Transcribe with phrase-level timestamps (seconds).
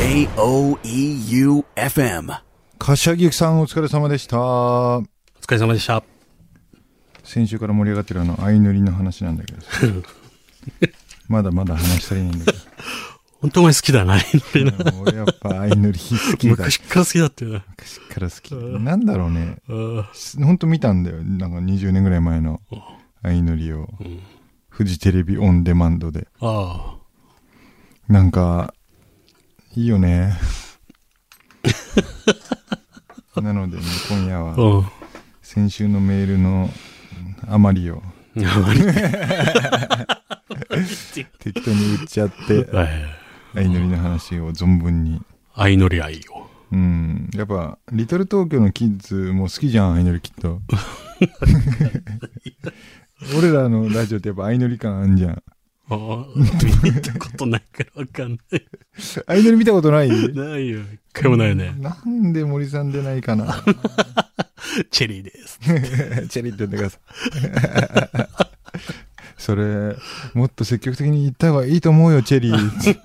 [0.00, 0.32] J-O-E-U-F-M
[2.78, 4.40] 柏木さんお疲れ様でした。
[4.40, 5.02] お
[5.42, 6.02] 疲れ様でした。
[7.22, 9.68] 先週から盛り上がってるあの相塗りの話なんだけどさ
[11.28, 12.58] まだまだ話し足りないんだけ
[13.42, 14.70] 本当お前好きだな、みたいな。
[14.70, 15.00] ど。
[15.02, 16.50] 俺やっぱ相塗り好きだ。
[16.52, 17.64] 昔から好きだったよな。
[17.68, 18.54] 昔から好き。
[18.54, 19.58] なんだろうね。
[19.68, 20.10] あ
[20.42, 21.22] ほんと見たんだよ。
[21.22, 22.62] なんか20年ぐらい前の
[23.22, 23.86] 相塗りを。
[24.70, 26.26] フジテレビオンデマンドで。
[26.40, 26.96] あ。
[28.08, 28.72] なんか、
[29.76, 30.36] いいよね。
[33.36, 34.86] なのでね、今夜はうん。
[35.42, 36.68] 先週のメールの
[37.48, 38.02] 余りを。
[41.38, 42.88] 適当に売っちゃって、はい
[43.52, 45.20] 相塗りの話を存分に。
[45.56, 46.46] 相乗り合いを。
[46.72, 47.30] うん。
[47.34, 50.60] やっぱ、リトル東京のキッズも好きじゃん、相乗りきっと。
[53.36, 55.42] 俺らのラジオってやっぱ相乗り感あんじゃん。
[55.90, 56.26] ああ、
[56.84, 58.62] 見たことないからわかんない。
[58.96, 60.08] 相乗り見たことない？
[60.08, 60.80] ないよ。
[60.80, 61.74] 一回もないよね。
[61.78, 63.62] なんで森さん出ないかな？
[64.92, 65.58] チェリーです。
[66.30, 67.00] チェリーって言ってください。
[69.36, 69.96] それ、
[70.34, 72.98] もっと積極的に言った方がいいと思うよ、チェリー。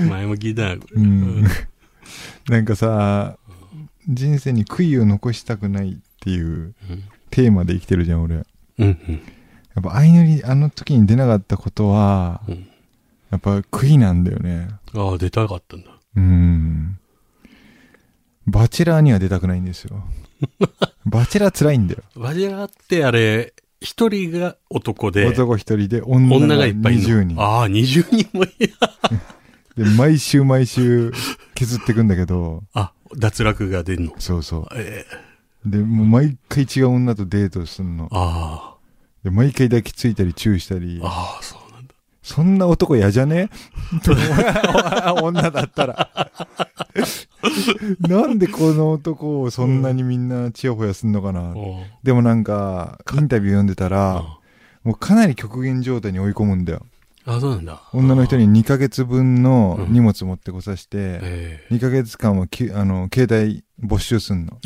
[0.08, 1.02] 前も聞いたな、これ。
[1.02, 1.44] うん。
[2.48, 3.36] なんかさ、
[4.08, 6.74] 人生に悔いを残したくないっていう
[7.30, 8.36] テーマで生きてるじゃん、俺。
[8.36, 8.44] や
[8.78, 8.86] うん。
[8.86, 9.20] うん。
[9.80, 12.66] っぱ相乗り、あの時に出なかったことは、うん
[13.30, 14.68] やっぱ悔いなんだよね。
[14.92, 15.90] ああ、出たかったんだ。
[16.16, 16.98] うん。
[18.46, 20.02] バチェラーには出たくないんですよ。
[21.06, 22.02] バチェラー辛いんだよ。
[22.16, 27.36] バジラってあれ、一人が男で、男一人で女がいっぱいい20る人。
[27.36, 27.42] の。
[27.42, 28.74] ああ、20人もいる。
[29.78, 31.12] で、毎週毎週
[31.54, 34.12] 削っていくんだけど、あ、脱落が出んの。
[34.18, 35.70] そうそええう。
[35.70, 38.08] で、もう毎回違う女とデートすんの。
[38.10, 38.69] あ
[39.24, 41.06] で、毎回抱きついたりチューしたりあ、。
[41.06, 41.94] ああ、そうなんだ。
[42.22, 43.50] そんな男嫌じゃね？
[45.22, 46.30] 女だったら。
[48.00, 51.52] なんでこの男をそんなにみんなチヤホヤすんのかな？
[51.56, 54.38] おうでもなんか、インタビュー読んでたら、あ
[54.84, 56.86] もうかなり極限状態に追い込むんだよ。
[57.26, 57.82] あ、そうなんだ。
[57.92, 64.58] 女の人に2ヶ月分の荷物持ってこさせて、え2ヶ月間はきあの携帯没収すんの。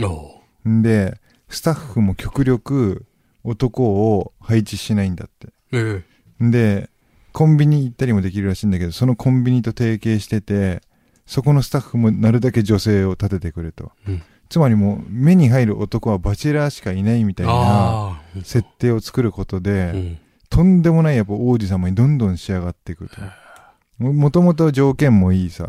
[0.82, 3.04] で、スタッフも極力
[3.44, 5.48] 男を配置しないんだって。
[5.72, 6.04] う
[6.40, 6.90] えんで、
[7.32, 10.82] コンビニ行ったりもできるらしいんだけど、そのコンビニと提携してて、
[11.26, 13.92] そこのスタッフもなるだけ女性を立ててくれと。
[14.08, 20.18] うんつまりもう目に入る男はバチェラーしかいないみたいな設定を作ることで、うん。
[20.48, 23.16] とんでもないやっぱ王子様にどんどん仕上がっていくと。
[23.98, 25.68] ももともと条件もいいさ、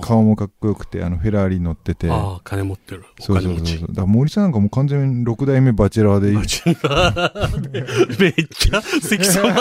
[0.00, 2.08] 顔もかっこよくて、あのフェラーリ乗ってて。
[2.08, 3.04] ああ、金持ってる。
[3.20, 3.42] おそう。
[3.42, 3.88] そうそうそう。
[3.88, 6.36] だから森さんなんかもう完全に6代目バチェラーでいい。
[6.36, 9.54] バチェラーめっちゃ、関さん。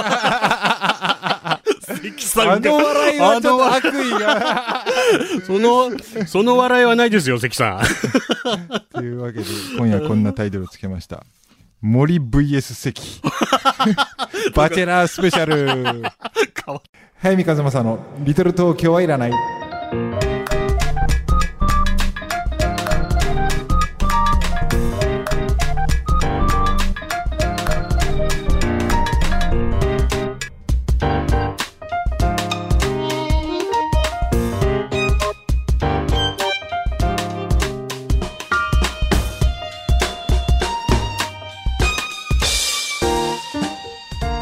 [1.82, 2.74] 関さんが。
[2.74, 4.86] 笑いはちょっと悪意が。
[5.48, 5.90] その、
[6.28, 7.84] その笑いはないですよ、関さん。
[8.94, 9.46] というわけで、
[9.78, 11.26] 今夜こんなタイトルをつけました。
[11.82, 13.22] 森 VS 関。
[14.54, 16.04] バチェラースペシャル。
[17.18, 19.63] 早見和正のリトル東京はいらない。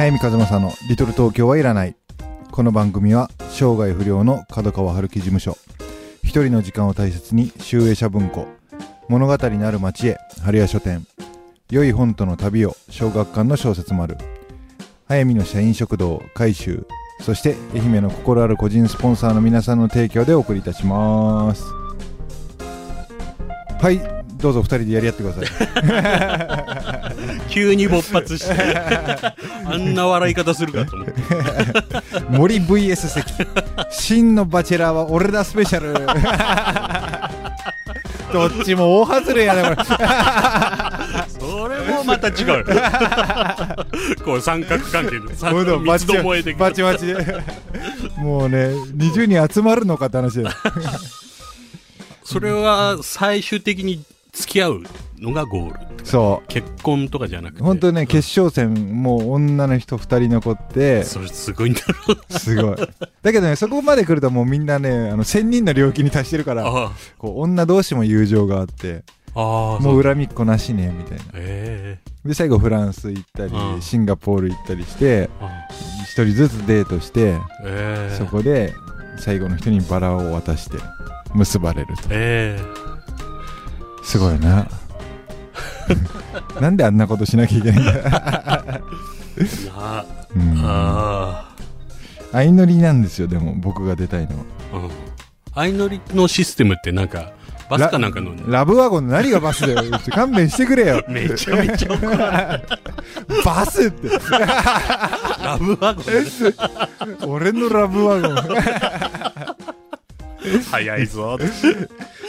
[0.01, 1.95] 早見和正のリトル東京はいらない。
[2.49, 5.55] この番組は生涯不良の角川春樹事務所。
[6.23, 8.47] 一人の時間を大切に集英社文庫。
[9.09, 11.05] 物語のある町へ春屋書店。
[11.69, 14.17] 良い本との旅を小学館の小説丸
[15.07, 16.87] 早見の社員食堂改修
[17.19, 21.63] そして愛媛の心ある個人スポンサーの皆さんの提供でお送りいたします。
[23.79, 23.99] はい
[24.37, 27.00] どうぞ二人でやり合ってください。
[27.51, 28.55] 急に勃発して。
[29.65, 31.13] あんな笑い方するかと思って。
[32.29, 33.47] 森 VS 関
[33.91, 35.93] 真のバチェラーは俺だスペシャル
[38.31, 39.75] どっちも大外れやねこれ
[41.27, 42.65] それもまた違う。
[44.23, 45.35] こう三角関係で。
[45.35, 47.15] 三ほんと三つどもえ的なバチバチで
[48.17, 50.55] もうね20人集まるのかって話だよ
[52.23, 54.83] それは最終的に付き合う
[55.19, 55.90] のがゴール。
[56.11, 57.61] そ結婚とかじゃなくて。
[57.61, 61.03] う本当ね決勝戦もう女の人2人残って。
[61.05, 62.33] それすごいんだろう。
[62.37, 62.75] すごい。
[63.21, 69.03] だけどねそこまで来るともうみんなねあの1000人の領域に達してるからあこう女同士も友情があって
[69.35, 70.03] ああ、もう。
[70.03, 71.23] 恨みっこなしねみたいな。
[71.35, 73.81] えで最後フランス行ったりうん。
[73.81, 75.29] シンガポール行ったりして
[76.03, 78.15] 一人ずつデートしてええ。
[78.17, 78.73] そこで
[79.17, 80.77] 最後の人にバラを渡して
[81.33, 82.03] 結ばれると。
[82.09, 82.59] え。
[84.03, 84.67] すごいな
[86.59, 87.93] なんであんなことしなきゃいけないんだ、
[90.35, 91.53] うん、あ
[92.31, 94.43] 相乗りなんですよでも僕が出たいのは。
[94.73, 94.91] あうん。
[95.53, 97.33] 相乗りのシステムってなんか
[97.69, 99.83] バスかなんかのラブワゴンの何がバスだよ。
[100.11, 101.03] 勘弁してくれよ。
[101.07, 102.61] めちゃめちゃ怒ら
[103.45, 104.09] バスって。
[104.29, 107.29] ラブワゴン。
[107.29, 108.35] 俺のラブワゴン。
[110.69, 111.37] 早いぞ。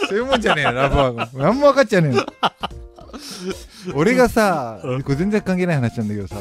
[0.09, 1.29] そういうもんじゃねえよラブワゴン。
[1.35, 2.27] 何も分かっちゃねえよ
[3.95, 6.37] 俺がさうんこれ全然関係ない話なんだけどさ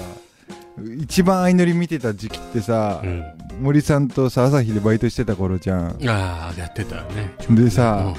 [1.00, 3.24] 一番相乗り見てた時期ってさ、うん。
[3.62, 5.98] 森さんとさ朝日でバイトしてた頃じゃん。
[6.08, 7.36] ああやってたね。
[7.50, 8.14] でさ、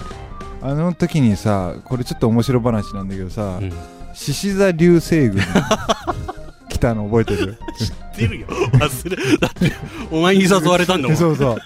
[0.60, 3.64] あの時にさこれちょっと面白話なんだけどさうん。
[3.64, 3.72] うん
[4.14, 5.40] 獅子座流星群
[6.68, 7.56] 来たの覚えてる？
[7.78, 8.46] 知ってるよ。
[8.74, 9.72] 忘れだって
[10.10, 11.16] お前に誘われたんだもん。
[11.18, 11.58] そうそう。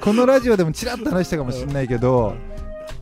[0.00, 2.34] このラジオでもちらっと話したかもしれないけど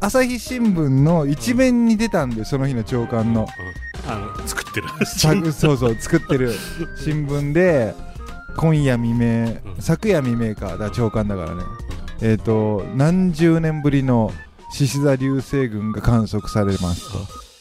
[0.00, 3.42] 朝日新聞の一面に出たんだよその日の朝刊の。
[3.42, 4.10] うん。
[4.10, 4.88] あの作ってる。
[5.06, 6.52] さそうそう作ってる。
[6.96, 7.94] 新聞で
[8.56, 9.82] 今夜未明、うん。
[9.82, 10.76] 昨夜未明か。
[10.76, 11.62] だ朝刊だからね。
[12.22, 14.32] えっ、と何十年ぶりの
[14.72, 17.12] 獅子座流星群が観測されます。
[17.12, 17.18] と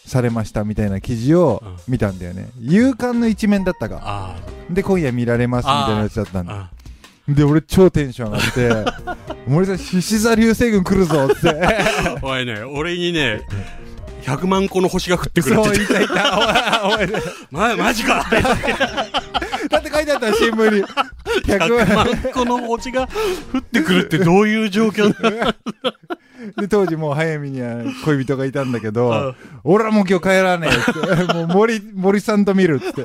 [0.09, 1.75] されましたみたいな記事をうん。
[1.87, 2.49] 見たんだよね。
[2.59, 3.99] 夕刊の一面だったか。
[4.01, 4.35] あ
[4.69, 6.53] で今夜見られますみたいなやつだったんだ。
[6.53, 6.69] あ
[7.35, 8.91] で俺超テンション上がって
[9.47, 11.55] 「森さん獅子座流星群来るぞ」って。
[12.21, 13.41] お前ね俺にね
[14.23, 15.63] 100万個の星が降ってくるって。
[15.63, 17.07] そういたいた おいおい。
[17.51, 18.25] ま、マジか。
[19.69, 20.83] だって書いてあった新聞に。
[21.45, 23.07] 100 100万万個の星が
[23.53, 25.53] 降ってくるってどういう状況なの？
[26.57, 29.35] で当時もう早見には恋人がいたんだけど、うん。
[29.63, 31.33] 俺はもう今日帰らねえって。
[31.33, 33.01] もう森森さんと見るって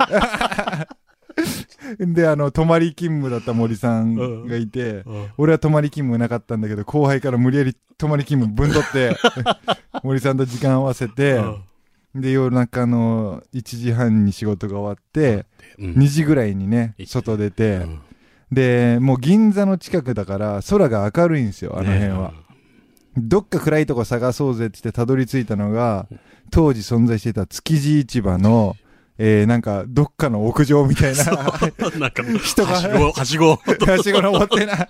[1.99, 5.27] であの泊まり勤務だった森さんがいて、うん。
[5.37, 9.15] 俺は泊まり勤務なかったんだけど後輩から無理やり泊まり勤務ぶんどって
[10.03, 11.41] 森さんと時間合わせて、
[12.13, 15.45] で夜中の1時半に仕事が終わって、
[15.77, 15.91] うん。
[15.93, 17.99] 2時ぐらいにね外出て、うん。
[18.51, 22.33] でもう銀座の近くだから空が明るいんですよあの辺は、
[23.17, 26.07] どっか暗いとこ探そうぜって言ってたどり着いたのが
[26.51, 28.75] 当時存在していた築地市場の、
[29.17, 31.23] えー、なんかどっかの屋上みたいな。
[31.23, 31.97] う。
[31.97, 32.73] ん なんか人が。
[32.73, 33.55] はしごはしご。
[33.55, 34.89] はしご 登ってな。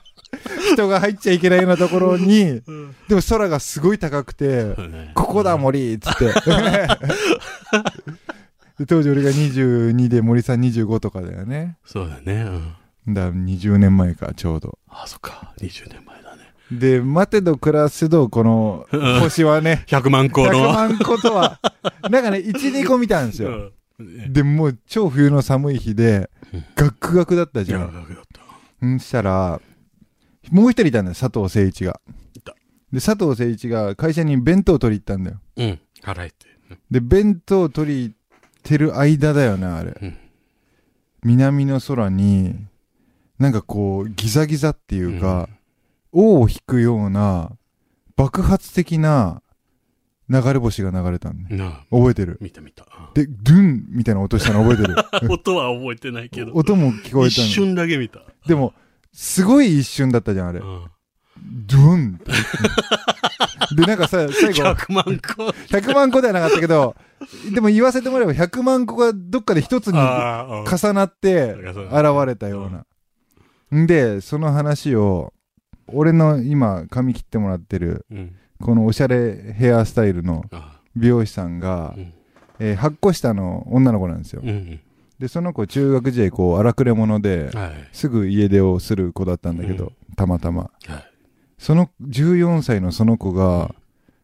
[0.74, 2.62] 人が入っちゃいけないようなところに。
[3.07, 4.75] でも空がすごい高くて
[5.13, 6.25] 「ここだ森」っつって。
[8.80, 11.78] で当時俺が22で森さん25とかだよね。
[11.86, 12.42] そうだね。
[13.06, 13.13] うん。
[13.13, 14.80] だから20年前かちょうど。
[14.89, 15.54] あそっか。
[15.62, 16.51] 20年前だね。
[16.71, 19.19] で待てど暮らせどこのうん。
[19.21, 19.86] 星はね。
[19.88, 21.60] 100万個100の万個とは。
[22.10, 26.65] なんかね12個見たんですよ、うんでもう超冬の寒い日でうん。
[26.75, 27.94] ガックガクだったじゃん。
[27.94, 28.42] だけだった。
[28.81, 29.62] うんしたら
[30.51, 32.00] もう一人いたんだよ佐藤誠一が。
[32.33, 32.56] いた。
[32.92, 35.39] で佐藤誠一が会社に弁当取り行ったんだよ。
[35.57, 35.80] うん。
[36.01, 36.36] 払えて。
[36.92, 38.15] で弁当取り行っ
[38.63, 40.18] てる間だよねあれ、うん。
[41.24, 42.56] 南の空に
[43.39, 45.50] なんかこうギザギザっていうか、
[46.12, 47.51] 尾を引くような
[48.15, 49.42] 爆発的な
[50.30, 51.86] 流れ星が流れたんだよなあ。
[51.92, 52.38] 覚えてる。
[52.42, 52.86] 見た見た。
[53.13, 54.95] でドゥンみたいな音したの覚えてる。
[55.24, 56.51] う ん音は覚えてないけど。
[56.54, 57.28] 音も聞こえたの。
[57.28, 58.21] 一瞬だけ見た。
[58.47, 58.73] でも
[59.14, 60.59] すごい一瞬だったじゃんあれ。
[60.59, 60.85] うん
[61.38, 62.19] ドゥン
[63.76, 64.64] でなんかさ最後。
[64.64, 66.95] 100万個100万個ではなかったけど
[67.54, 72.85] でも言わせてもらえば100万個がどっかで一つに重なって現れたような。
[73.76, 75.33] んで、その話を、
[75.88, 82.14] 俺の今髪切ってもらってる、うんこのおしゃれヘアスタイルのあ美容師さんがう、ん
[82.59, 84.42] えー8個下の女の子なんですよ。
[84.44, 84.80] うん
[85.19, 90.71] で、その子中学時代こう荒くれ者で、はいすぐ家出をする子だったんだけど、たまたま。
[90.85, 91.12] はい
[91.57, 93.74] その14歳のその子が、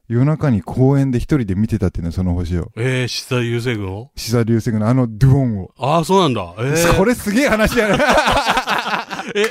[0.09, 2.69] 夜中に公園で一人で見てたっていうのその星を。
[2.75, 5.71] えー、下流星群をシザ流星群のあのドゥオンを。
[5.77, 6.53] ああ、そうなんだ。
[6.57, 7.95] えー、 これすげえ話やな。
[9.33, 9.45] え、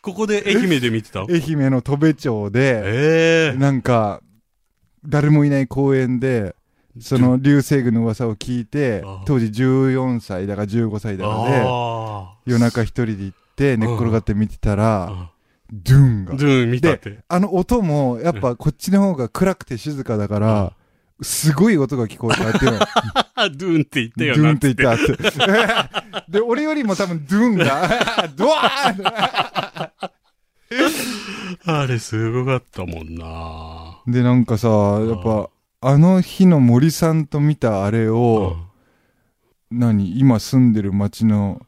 [0.00, 1.20] ここで愛媛で見てた？
[1.28, 4.22] 愛媛の戸部町で、ええなんか、
[5.08, 6.54] 誰もいない公園で、
[7.00, 15.30] その流星群の噂を聞いて当時14歳だか15歳だかで、あ夜中一人で行って、寝っ転がって見てたら、あ。
[15.72, 16.46] ドゥンがド。
[16.46, 17.18] ゥーン見たって。
[17.28, 20.72] あの音も、やっぱこっちの方が暗くて静かだから、
[21.22, 22.78] すごい音が聞こえたっていうの。
[23.34, 24.50] あ、 ドゥーンって言ったドよな。
[24.50, 25.06] ゥンって言ったっ
[26.26, 26.30] て。
[26.32, 29.02] で、俺よりも多分ドゥンが、 ドワー
[29.82, 29.96] ン
[31.64, 33.95] あれすごかったもんな。
[34.06, 38.56] で、なんかさ、やっぱ、あの日の森さんと見たあれを、
[39.70, 41.60] 何今住んでる町の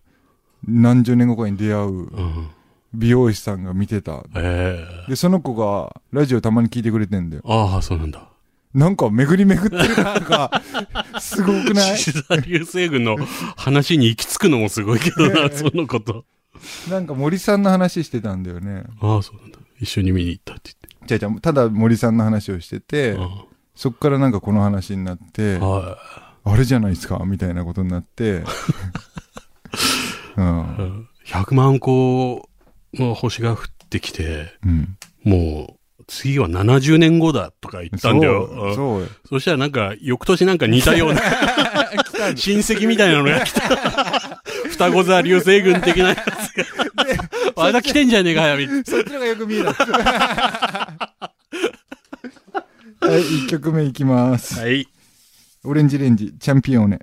[0.66, 2.48] 何十年後かに出会ううん。
[2.94, 4.24] 美容師さんが見てた。
[4.34, 7.42] ええで、その子がラジオたまに聞いてくれてんだよ。
[7.44, 8.28] ああ、そうなんだ。
[8.72, 10.62] なんか巡り巡ってる感が、
[11.20, 11.98] すごくない？
[11.98, 13.16] 獅子座流星群の
[13.56, 16.24] 話に行き着くのもすごいけどな、 そのこと。
[16.90, 18.84] なんか森さんの話してたんだよね。
[19.02, 19.57] ああ、そうなんだ。
[19.80, 20.72] 一緒に見に行ったって
[21.06, 23.48] じゃあじゃあただ森さんの話をしてて、言って。
[23.74, 25.98] そっからなんかこの話になってうん、は
[26.42, 28.42] あれじゃないですかみたいなことになって、
[30.36, 30.46] うんい。
[30.46, 32.48] うん100万個
[32.94, 33.58] の星が降っ
[33.90, 34.96] てきて、うん。
[35.22, 38.48] もう、次は70年後だとか言ったんだよ。
[38.48, 39.08] そう、うんそうよ。
[39.28, 41.20] そしたらなんか、翌年なんか似たような、
[42.34, 44.42] 親戚みたいなのが来た。
[44.70, 46.47] 双子座流星群的なやつ
[47.58, 47.66] が。
[47.66, 49.72] まだ来てんじゃねえかよ、みたいなそっちのがよく見えた。
[53.00, 54.58] はい、一曲目いきます。
[54.60, 54.88] はい。
[55.64, 56.98] オレンジレンジ、チャンピオーネ。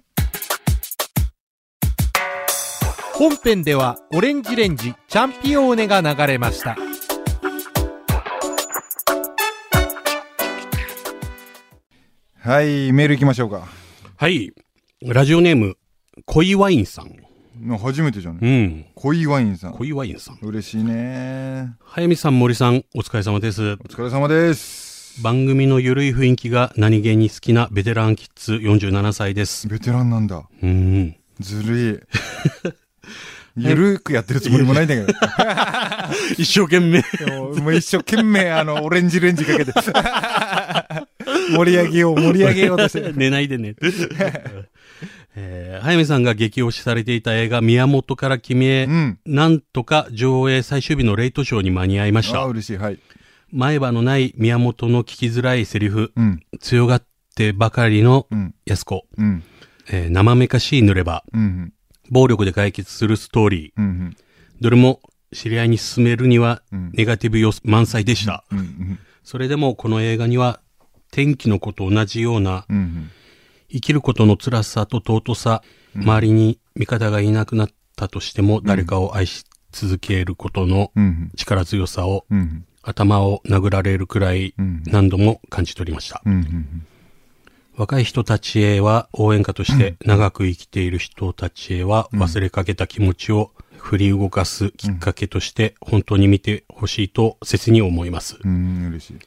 [3.14, 6.76] 本編ではオレンジレンジチャンピオーネが流れました
[12.46, 13.68] はい、メールいきましょうか。
[14.18, 14.54] はい。
[15.02, 15.78] ラジオネーム、
[16.26, 17.25] 恋ワインさん。
[17.62, 18.86] の初めてじゃなういん。
[18.96, 19.74] 恋ワインさん。
[19.74, 20.40] 恋ワインさん。
[20.42, 21.74] 嬉しいね。
[21.84, 23.62] 早見さん、森さん、お疲れ様です。
[23.62, 25.22] お疲れ様です。
[25.22, 29.68] 番組のゆるい雰囲気が何気に好きなベテランキッズ47歳です。
[29.68, 30.44] ベテランなんだ。
[30.62, 31.16] うん。
[31.40, 32.06] ずる
[32.68, 32.74] い。
[33.58, 35.08] ゆるくやってるつもりもないんだけど。
[36.38, 37.02] 一生懸命。
[37.18, 39.72] でももう一生懸命あの、オレンジレンジかけて。
[41.56, 43.14] 盛り上げよう、盛り上げようとしてる。
[43.16, 43.76] 寝ないでね。
[45.38, 49.20] えー、早見さんが激推しされていた映画、宮本から君へ、うん。
[49.26, 52.46] なんとか上映最終日のレイトショーに間に合いましああ、た。
[52.46, 52.78] 嬉しい。
[52.78, 53.00] はい。
[53.52, 56.40] 前歯のない宮本の聞きづらいセリフ、うん。
[56.60, 57.04] 強がっ
[57.36, 58.56] てばかりのうん。
[58.66, 59.44] 安子、うん。
[59.90, 61.74] えー生めかしい濡れ場、うん。
[62.10, 64.16] 暴力で解決するストーリー、うん。
[64.62, 65.02] どれも
[65.34, 66.92] 知り合いに勧めるにはうん。
[66.94, 68.46] ネガティブ要素満載でした。
[69.24, 70.62] それでもこの映画には
[71.12, 73.10] 天気の子と同じようなうん。
[73.70, 75.62] 生きることの辛さと尊さ、
[75.96, 81.32] 周りに味方がいなくなったとしても誰かを愛し続けることのうん。
[81.36, 82.66] 力強さをうん。
[82.82, 84.84] 頭を殴られるくらいうん。
[84.86, 86.22] 何度も感じ取りました。
[86.26, 86.86] うん。
[87.76, 98.38] 若い人たちへは応援歌として長く生きている人たちへは忘れかけた気持ちを振り動かすきっかけとして本当に見てほしいと切に思います。
[98.44, 98.88] うん。
[98.90, 99.18] 嬉しい。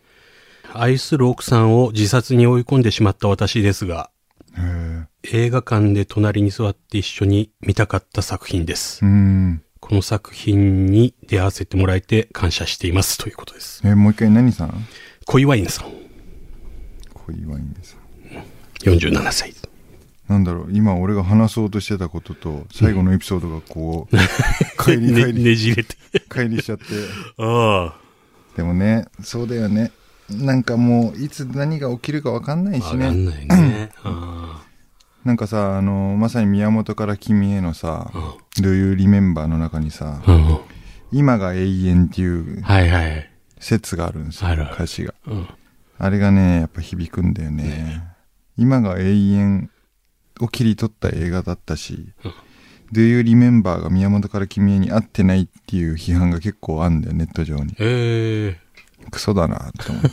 [0.72, 4.10] 愛する奥さんを自殺に追い込んでしまった私ですが。
[5.24, 9.04] 映画館で隣に座って一緒に見たかった作品です。
[9.04, 9.62] うん。
[9.80, 13.80] この作品に出会わせてもらえて感謝していますということです。
[13.84, 14.86] え、もう一回何さん？
[15.26, 15.92] 恋ワインさん、
[17.12, 17.96] 恋ワインです。
[18.84, 19.54] 47歳。
[20.28, 24.16] なんだろう、今俺が話そうとしてたことと、最後のエピソードがこう、
[24.82, 25.96] 帰りね帰り、ねじれて。
[26.30, 26.84] 帰りしちゃって。
[27.38, 27.94] あ
[28.56, 29.92] でもね、そうだよね。
[30.30, 33.32] なんかもう、いつ何が起きるかわかんないあ、しわかんね。
[33.48, 33.90] ないね。
[34.04, 34.62] あ
[35.24, 40.22] なんかさ、あの、まさに宮本から君へのさ、あ Do You Remember の中にさ、
[41.12, 43.30] 今が永遠っていうはいはい。
[43.58, 45.14] 説があるんですよあるある、歌詞が。
[45.26, 45.48] うん
[46.00, 48.04] あれがね、やっぱ響くんだよね。
[48.56, 49.70] 今が永遠
[50.40, 52.32] を切り取った映画だったし、うん
[52.92, 57.74] Do You Remember が宮本から君へに合ってないっていう批判が結構あんだよ、ネット上に。
[57.78, 58.67] ええ
[59.10, 60.08] クソだなって思って。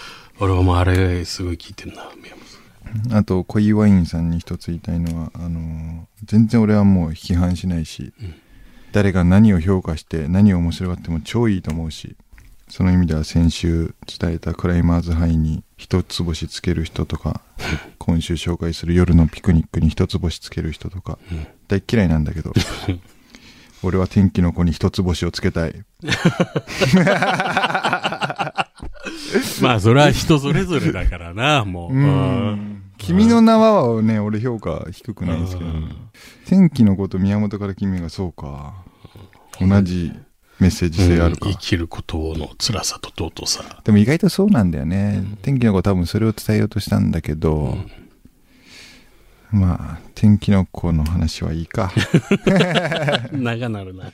[0.40, 2.34] 俺はもうあれ、すごい聞いてんな、宮
[3.04, 8.34] 本あと、恋ワインさんに一つ言いたいのは、あのー全然俺はもう批判しないし、うん
[8.92, 12.16] 誰が何を評価して何を面白がっても超いいと思うし、
[12.68, 17.40] その意味では先週伝えたクライマーズハイに一つ星つける人とか、
[17.98, 22.52] 今週紹介する夜のピクニックに一つ星つける人とか、うん大っ嫌いなんだけど、
[23.84, 25.84] 俺は天気の子に一つ星をつけたい。
[29.62, 31.94] まあ、それは人それぞれだからな、もう。
[31.94, 35.96] うん君の名ははね、俺評価低くないですけど、うん
[36.46, 38.74] 天気のこと宮本から君がそうか。
[39.60, 40.12] 同じ
[40.58, 41.48] メッセージ性あるか。
[41.48, 43.80] うん生きることの辛さと尊さ。
[43.84, 45.24] でも意外とそうなんだよね。
[45.42, 47.78] 天気の子多分それを伝えようとしたんだけど、
[49.52, 51.92] まあ、天気の子の話はいいか。
[53.32, 54.12] 長なるな。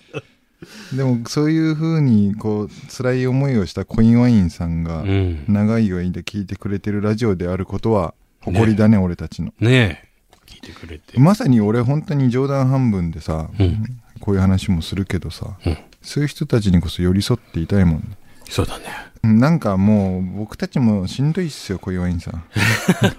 [0.95, 5.45] でもそういう風にこう、辛い思いをしたコインワインさんがう、ん。
[5.49, 9.53] 長い間聞いてくれてるラジオであることは、誇りだね、俺たちの。
[9.61, 10.07] ねえ。
[10.47, 11.19] 聞いてくれて。
[11.19, 18.17] まさに俺本当に冗談半分でさ、うんこういう話もするけどさ、うんそういう人たちにこそ寄り添っていたいもんね。
[18.49, 18.85] そうだね。
[19.25, 22.45] うんなんかもう僕たちもしんどいっすよ、コインワインさん。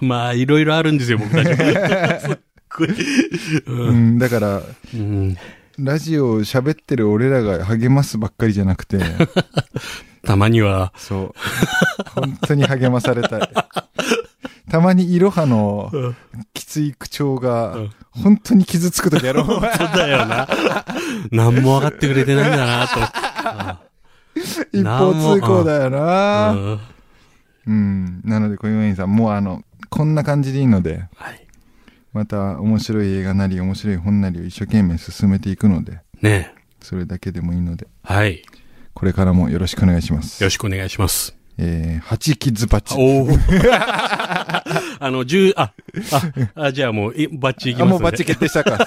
[0.00, 2.36] まあ、いろいろあるんですよ、僕たちも。
[3.66, 4.62] うん、だから、
[4.94, 5.36] うん。
[5.78, 8.98] ラジオを喋ってる俺らが励ますばっかりじゃなくて、
[10.24, 11.34] たまには、そう。
[12.14, 13.50] 本当に励まされたい。
[14.70, 16.16] たまにいろはのうん
[16.52, 19.46] きつい口調がうん、本当に傷つくときやろう。
[19.46, 20.48] そうだよな。
[21.30, 22.94] 何も分かってくれてないんだなと。
[22.98, 23.80] あ
[24.72, 26.50] 一方通行だよな。
[26.50, 26.80] うん
[27.68, 28.20] うん。
[28.24, 31.47] なので、小岩井さん、もうあの、こんな感じでいいので、はい。
[32.12, 38.42] また面白い映画なり、面白い本なりを一生懸命進めていくので、ねそれだけでもいいので、はい。
[38.94, 40.42] これからもよろしくお願いします。
[40.42, 41.37] よろしくお願いします。
[41.60, 42.94] えー、8キッズバッチ。
[42.96, 43.28] おお。
[45.00, 45.72] あの、十、あ、
[46.54, 47.90] あ、あ、じゃあもう、えバッチいきます、あ、ね。
[47.92, 48.78] もうバッチ決定したか。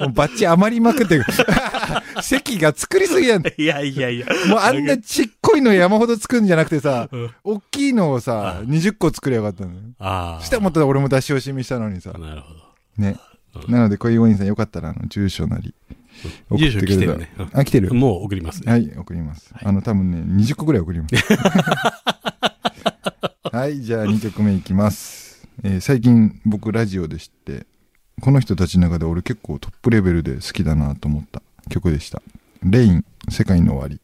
[0.00, 1.24] もうバッチ余りまくってる。
[2.20, 3.42] 席が作りすぎやん。
[3.46, 4.26] いやいやいや。
[4.48, 9.76] もうあんなちっこいの山ほど作るんじゃなくてさ、うん大きいのをさ、20個作りやがったのよ。
[10.00, 10.44] ああ。
[10.44, 12.12] したらまた俺も出し惜しみしたのにさ。
[12.12, 12.60] なるほど。
[12.98, 13.16] ね。
[13.68, 15.74] なので、小岩井さんよかったら、あの、住所なり、
[16.50, 17.32] 送ってくれたら来てるね。
[17.38, 18.72] うんあ、来てるもう送りますね。
[18.72, 19.54] はい、送ります。
[19.62, 21.14] あの、多分ね、20個ぐらい送ります。
[23.52, 25.48] はい、じゃあ2曲目いきます。
[25.62, 27.66] えー最近僕ラジオで知って、
[28.20, 32.22] この人たちの中で俺結構トップレベルで好きだなと思った曲でした。
[32.62, 34.00] レイン、世界の終わり。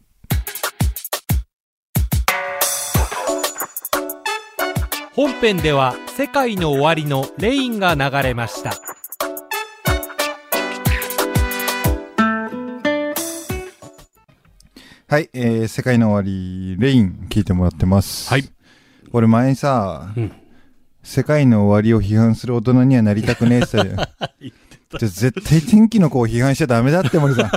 [5.14, 8.72] 本編では世界の終わりのレインが流れました
[15.12, 18.30] はい、えー、世界の終わり、レイン、聞いてもらってます。
[18.30, 18.48] はい。
[19.12, 20.32] 俺前にさ、うん
[21.02, 24.48] 世界の終わりを批判する大人にはなりたくねえって 言ってじゃ
[24.96, 27.50] あ絶対天気の子を批判しちゃダメだって森さん。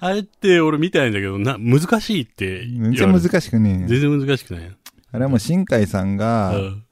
[0.00, 2.66] あれって俺見てないんだけど、な、難しいって。
[2.66, 4.76] 全然難しくねえよ全然難しくない。
[5.12, 6.82] あれはもう新海さんが、うん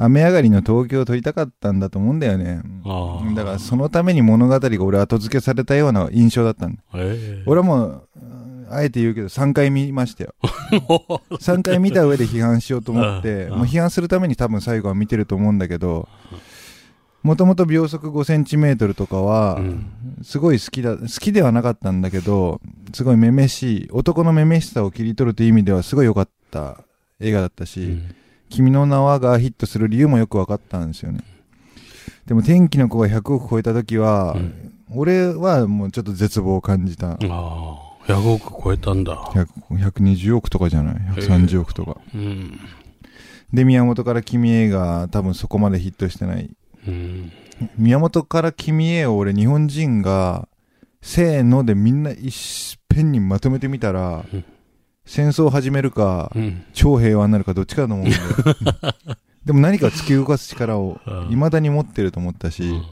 [0.00, 2.62] 雨上がりの東京を撮りたかったんだと思うんだよね。
[3.34, 6.82] だからそのために物語が俺後付けされたような印象だったんだ。
[6.94, 8.02] ええ俺はも
[8.70, 10.34] あえて言うけど3回見ましたよ。
[11.40, 16.08] 3回見た上で批判しようと思って、うんもう批判するために多分最後は見てると思うんだけど、
[17.24, 19.86] もともと秒速5センチメートルとかはう、ん。
[20.22, 22.60] すごい好きだ、好きではなかったんだけど、
[22.94, 26.84] すごいめめしい、男のめめしさを切り取るという意味ではすごい良かった
[27.18, 28.14] 映画だったし、うん
[28.48, 31.20] 君の名はがヒットする理由もよく分かったんですよね。
[32.26, 37.10] でも天気の子が100億超えた時は、うん俺はもうちょっと絶望を感じた。
[37.10, 37.88] ああ。
[38.06, 39.16] 100億超えたんだ。
[39.16, 39.46] 100
[39.90, 41.98] 120億とかじゃない ?130 億とか。
[42.14, 42.58] うん。
[43.52, 46.50] で、宮本から君へが多分そこまでヒットしてない。
[46.86, 47.32] うん。
[47.76, 50.48] 宮本から君へを俺日本人が、
[51.02, 54.44] せーのでみんな一遍にまとめてみたら、うん
[55.08, 56.64] 戦争を始めるか、うん。
[56.74, 58.22] 超平和になるかどっちかだと思うんだよ。
[59.44, 62.82] でも何か突き動かす力をうん未だに持ってると思ったし、うん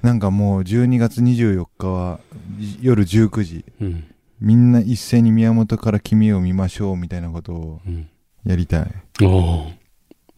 [0.00, 2.18] なんかもう12月24日は
[2.58, 4.04] い夜19時、うん。
[4.40, 8.08] みんな一斉に宮本から君へを見ましょうみたいなことをうん。
[8.44, 8.92] やりたい。
[9.22, 9.72] おー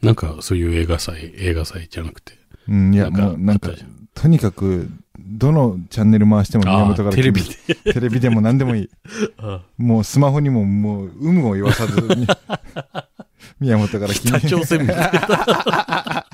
[0.03, 2.35] なんかそういう映画祭、映画祭じゃなくて。
[2.69, 3.71] うん、いや、もうなんか
[4.15, 7.92] とにかく、どのチャンネル回しても宮あ本からあテレビ君で。
[7.92, 8.90] テレビでも何でもいい。
[9.38, 12.27] あ もうスマホにももう、有無を言わさずに、
[13.61, 16.27] 宮本から君北朝鮮みたいな。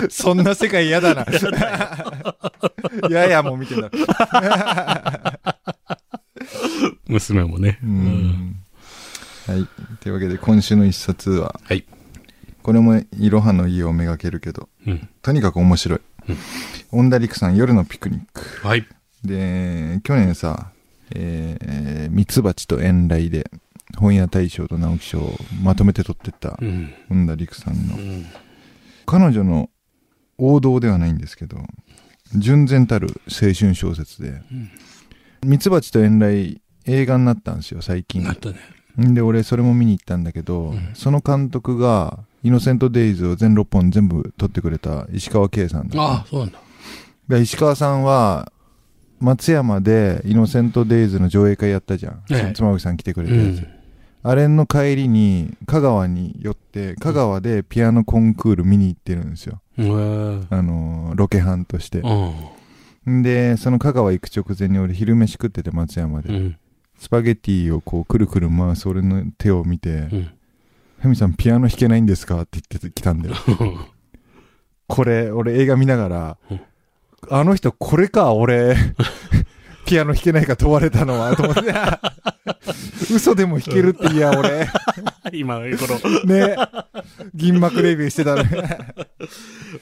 [0.10, 1.26] そんな世界嫌だな。
[3.10, 3.90] ややもう見てんだ。
[7.06, 7.78] 娘もね。
[9.46, 9.66] はい。
[10.00, 11.84] というわけで、今週の一冊は、はい。
[12.62, 15.08] これも、いろはの家をめがけるけど、うん。
[15.22, 16.00] とにかく面白い。
[16.92, 18.66] 恩田陸さん、夜のピクニック。
[18.66, 18.86] はい。
[19.24, 20.72] で、去年さ、
[21.14, 23.50] えー、ミツバチと遠雷で、
[23.96, 26.92] 本屋大賞と直木賞をまとめて取ってったう、ん。
[27.10, 28.26] 恩田陸さんのう、ん。
[29.06, 29.68] 彼女の
[30.38, 31.58] 王道ではないんですけど、
[32.36, 34.40] 純然たる青春小説で、
[35.44, 38.32] ミツバチと遠雷映画になったんですよ、最近な。
[38.32, 38.56] ったね。
[39.00, 46.58] んで、俺それも見に行ったんだけど、うんその監督が、イノセントデイズを全6本全部撮ってくれた石川圭さんだああ、そうなんだ。
[47.28, 48.52] で石川さんは、
[49.20, 52.22] 松山でイノセントデイズの上映会やったじゃん。
[52.30, 53.58] ええ妻夫木さん来てくれたやつ。
[53.58, 53.66] うん。
[54.22, 59.60] あれの帰りに、香川に寄って、香川でピアノコンクール見に行ってるんですよ。
[59.76, 59.88] へえ
[60.50, 62.00] あのー、ロケハンとして。
[62.00, 63.20] うん。
[63.20, 66.34] んで、その香川行く直前に俺昼飯食ってて松山で。
[66.34, 66.56] うん。
[66.98, 70.30] スパゲティをこうくるくる回す俺の手を見て、うん。
[71.00, 72.42] ふみさんピアノ弾けないんですか？
[72.42, 73.36] って言ってきたんだよ。
[74.86, 76.60] これ、俺映画見ながらうん、
[77.30, 78.76] あの人これか、俺、
[79.86, 81.62] ピアノ弾けないか問われたのは、と思って、
[83.14, 84.68] 嘘でも弾けるって、いや、俺、
[85.32, 85.70] 今頃。
[86.26, 86.56] ね。
[87.34, 88.50] 銀幕レビューしてたね。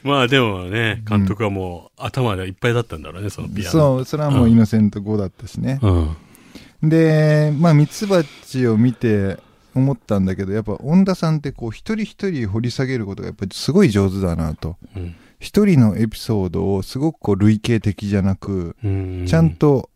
[0.02, 3.70] まあでもね、監督はもう頭でいっぱいだったんだろうね、そのピアノ。
[3.70, 5.78] そう、それはもうイノセント5だったしね。
[5.82, 6.88] うん。
[6.88, 9.38] で、まあ、ミツバチを見て
[9.78, 14.76] 思ったんだけど、やっぱ、恩田さんってこう、一人一人掘り下げることがやっぱりすごい上手だなと。
[14.96, 19.24] うん一人のエピソードをすごくこう、類型的じゃなく、うん。
[19.26, 19.90] ちゃんと、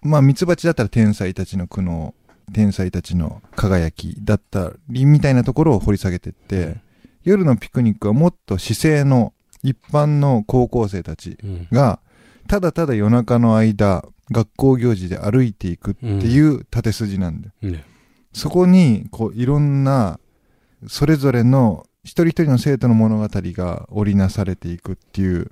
[0.00, 2.12] まあ、ミツバチだったら天才たちの苦悩、
[2.52, 6.76] 天才たちの輝きだったり、みたいなところを掘り下げてって、
[7.24, 11.68] 夜のピクニックはもっと市政の一般の高校生たちうん。
[11.72, 12.00] が、
[12.46, 17.72] ただただ夜中の間、学校行事で歩いていくっていう縦筋なんだよ。
[17.72, 17.84] ね。
[18.34, 20.20] そこに、こう、いろんな、
[20.86, 25.50] それぞれの一人一人の生徒の物語が織りなされていくっていう、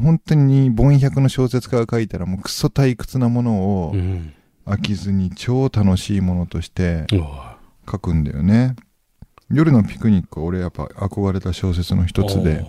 [0.00, 4.32] 本当に凡百の小説家が書いたらもうクソ退屈なものをうん。
[4.64, 7.06] 飽きずに超楽しいものとして
[7.90, 8.76] 書くんだよね。
[9.50, 12.64] 夜のピクニックは俺やっぱ憧れた小説の一つで、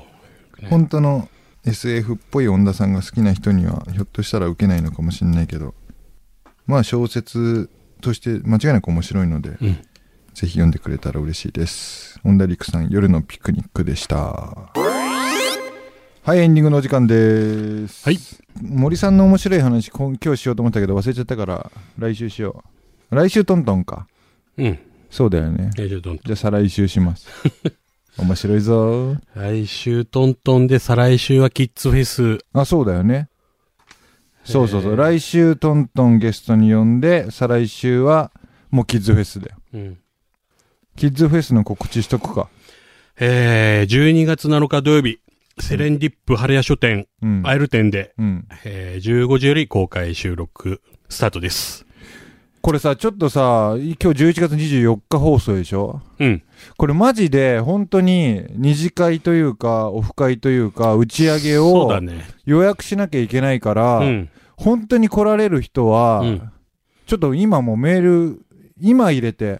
[0.69, 1.29] 本当の
[1.65, 5.73] SF っぽい恩田さんが好きな人にはひょっとしたら受けないのかもしれないけど
[6.65, 7.69] まあ小説
[8.03, 9.73] として間違いなく面白いので、うん。
[10.33, 12.19] ぜひ読んでくれたら嬉しいです。
[12.23, 14.71] 恩田陸さん夜のピクニックでした。
[16.25, 18.05] はいエンディングのお時間です。
[18.05, 18.17] はい。
[18.61, 22.63] 森さんの面白い話今日しようと思ったけど忘れちゃったから来週しよ
[23.11, 23.15] う。
[23.15, 24.07] 来週トントンか。
[24.57, 24.79] うん。
[25.09, 25.69] そうだよね。
[25.77, 27.27] え、ちょっと、じゃあ再来週します。
[28.17, 29.15] 面白いぞ。
[29.35, 32.39] 来週トントンで、再来週はキッズフェス。
[32.53, 33.29] あ、そうだよね。
[34.43, 34.95] そうそうそう。
[34.95, 38.31] 来週トントンゲストに呼んで、再来週は
[38.69, 39.57] もうキッズフェスだよ。
[39.73, 39.97] うん。
[40.95, 42.49] キッズフェスの告知しとくか。
[43.19, 45.19] えー、12月7日土曜日、
[45.59, 47.41] セレンディップ春屋書店、うん。
[47.45, 48.47] アイル店で、うん。
[48.65, 51.82] えー、15時より公開収録、スタートです。
[52.63, 55.99] これさ、ちょっとさ、今日11月24日放送でしょ？
[56.17, 56.41] うん。
[56.77, 62.23] これマジで本当に二次会というか、オフ会というか、打ち上げをそうだね。
[62.45, 64.29] 予約しなきゃいけないから、うん。
[64.55, 66.49] 本当に来られる人は、うん
[67.05, 68.39] ちょっと今もメール、
[68.79, 69.59] 今入れて、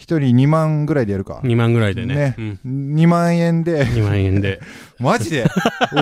[0.01, 1.41] 1人2万ぐらいでやるか。
[1.45, 2.15] 2万ぐらいでね。
[2.15, 2.95] ねうん。
[2.95, 4.61] 2万円で、2万円で。
[4.99, 5.47] マジで？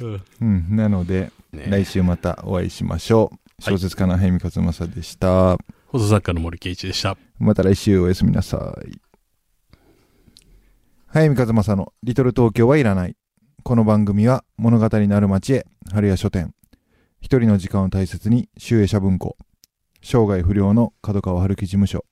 [0.40, 3.62] うんうん、なので、ね来週またお会いしましょう。
[3.62, 5.56] 小説家の早見勝正でした。
[5.86, 7.16] 放送作家の森圭一でした。
[7.38, 8.98] また来週おやすみなさい。
[11.06, 13.16] 早見和正のリトル東京はいらない。
[13.62, 16.54] この番組は物語のある街へ、春屋書店。
[17.20, 19.36] 一人の時間を大切に、集英社文庫。
[20.02, 22.04] 生涯不良の角川春樹事務所。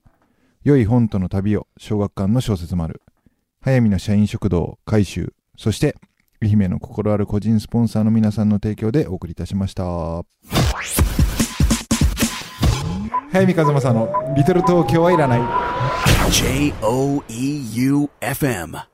[0.62, 3.02] 良い本との旅を、小学館の小説丸。
[3.60, 5.32] 早見の社員食堂、改修。
[5.58, 5.96] そして、
[6.40, 10.22] 愛媛の心ある個人スポンサーの皆さんの提供でお送りいたしました。
[13.32, 15.40] 早見和正のリトル東京はいらない。
[16.30, 18.89] J O E U F M.